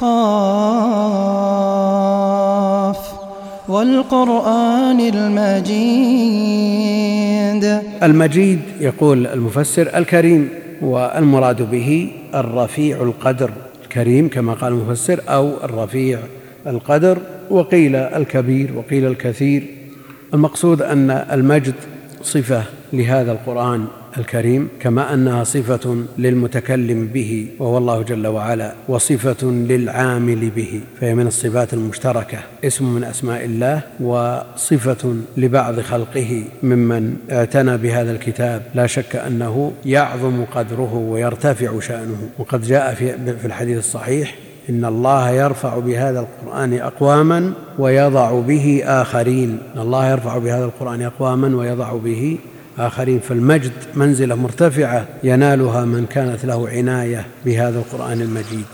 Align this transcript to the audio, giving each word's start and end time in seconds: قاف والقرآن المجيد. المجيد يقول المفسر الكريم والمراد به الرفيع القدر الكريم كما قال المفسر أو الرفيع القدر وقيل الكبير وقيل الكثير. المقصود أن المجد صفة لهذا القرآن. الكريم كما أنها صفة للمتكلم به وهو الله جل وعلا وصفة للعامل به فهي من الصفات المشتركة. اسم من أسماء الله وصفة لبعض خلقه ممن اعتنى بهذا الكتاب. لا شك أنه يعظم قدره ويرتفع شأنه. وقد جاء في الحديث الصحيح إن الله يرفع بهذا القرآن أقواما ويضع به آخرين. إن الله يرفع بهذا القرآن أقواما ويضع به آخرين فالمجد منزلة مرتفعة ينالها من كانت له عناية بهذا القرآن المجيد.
قاف 0.00 1.32
والقرآن 3.68 5.00
المجيد. 5.00 6.12
المجيد 8.02 8.60
يقول 8.80 9.26
المفسر 9.26 9.90
الكريم 9.98 10.48
والمراد 10.82 11.70
به 11.70 12.10
الرفيع 12.34 13.02
القدر 13.02 13.50
الكريم 13.82 14.28
كما 14.28 14.54
قال 14.54 14.72
المفسر 14.72 15.20
أو 15.28 15.50
الرفيع 15.64 16.18
القدر 16.66 17.18
وقيل 17.50 17.96
الكبير 17.96 18.70
وقيل 18.76 19.06
الكثير. 19.06 19.66
المقصود 20.34 20.82
أن 20.82 21.10
المجد 21.10 21.74
صفة 22.22 22.62
لهذا 22.92 23.32
القرآن. 23.32 23.86
الكريم 24.18 24.68
كما 24.80 25.14
أنها 25.14 25.44
صفة 25.44 26.04
للمتكلم 26.18 27.06
به 27.06 27.46
وهو 27.58 27.78
الله 27.78 28.02
جل 28.02 28.26
وعلا 28.26 28.72
وصفة 28.88 29.46
للعامل 29.46 30.50
به 30.50 30.80
فهي 31.00 31.14
من 31.14 31.26
الصفات 31.26 31.74
المشتركة. 31.74 32.38
اسم 32.64 32.94
من 32.94 33.04
أسماء 33.04 33.44
الله 33.44 33.80
وصفة 34.00 35.16
لبعض 35.36 35.80
خلقه 35.80 36.44
ممن 36.62 37.16
اعتنى 37.30 37.76
بهذا 37.76 38.12
الكتاب. 38.12 38.62
لا 38.74 38.86
شك 38.86 39.16
أنه 39.16 39.72
يعظم 39.84 40.44
قدره 40.44 40.94
ويرتفع 40.94 41.80
شأنه. 41.80 42.30
وقد 42.38 42.62
جاء 42.62 42.94
في 43.40 43.44
الحديث 43.44 43.78
الصحيح 43.78 44.34
إن 44.70 44.84
الله 44.84 45.30
يرفع 45.30 45.78
بهذا 45.78 46.20
القرآن 46.20 46.74
أقواما 46.74 47.52
ويضع 47.78 48.40
به 48.40 48.82
آخرين. 48.84 49.58
إن 49.74 49.80
الله 49.80 50.10
يرفع 50.10 50.38
بهذا 50.38 50.64
القرآن 50.64 51.02
أقواما 51.02 51.56
ويضع 51.56 51.96
به 51.96 52.38
آخرين 52.78 53.20
فالمجد 53.20 53.72
منزلة 53.94 54.34
مرتفعة 54.34 55.08
ينالها 55.22 55.84
من 55.84 56.06
كانت 56.06 56.44
له 56.44 56.68
عناية 56.68 57.26
بهذا 57.44 57.78
القرآن 57.78 58.20
المجيد. 58.20 58.66